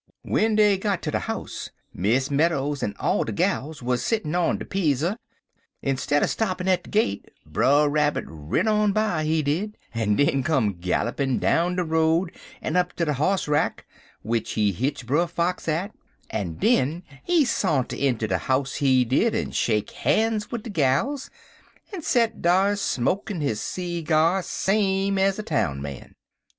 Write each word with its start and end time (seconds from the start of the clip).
W'en 0.25 0.55
dey 0.55 0.79
got 0.79 1.03
ter 1.03 1.11
de 1.11 1.19
house, 1.19 1.69
Miss 1.93 2.31
Meadows 2.31 2.81
en 2.81 2.95
all 2.99 3.23
de 3.23 3.31
gals 3.31 3.83
wuz 3.83 3.97
settin' 4.01 4.33
on 4.33 4.57
de 4.57 4.65
peazzer, 4.65 5.15
en 5.83 5.95
stidder 5.95 6.25
stoppin' 6.25 6.67
at 6.67 6.85
de 6.85 6.89
gate, 6.89 7.29
Brer 7.45 7.87
Rabbit 7.87 8.23
rid 8.27 8.67
on 8.67 8.93
by, 8.93 9.23
he 9.25 9.43
did, 9.43 9.77
en 9.93 10.15
den 10.15 10.41
come 10.41 10.73
gallopin' 10.79 11.37
down 11.37 11.75
de 11.75 11.83
road 11.83 12.31
en 12.63 12.75
up 12.77 12.93
ter 12.95 13.05
de 13.05 13.13
hoss 13.13 13.47
rack, 13.47 13.85
w'ich 14.23 14.53
he 14.53 14.71
hitch 14.71 15.05
Brer 15.05 15.27
Fox 15.27 15.67
at, 15.67 15.91
en 16.31 16.55
den 16.55 17.03
he 17.23 17.45
santer 17.45 17.95
inter 17.99 18.25
de 18.25 18.39
house, 18.39 18.77
he 18.77 19.05
did, 19.05 19.35
en 19.35 19.51
shake 19.51 19.91
han's 19.91 20.49
wid 20.49 20.63
de 20.63 20.71
gals, 20.71 21.29
en 21.93 22.01
set 22.01 22.41
dar, 22.41 22.75
smokin' 22.75 23.39
his 23.41 23.61
seegyar 23.61 24.43
same 24.43 25.19
ez 25.19 25.37
a 25.37 25.43
town 25.43 25.79
man. 25.79 26.15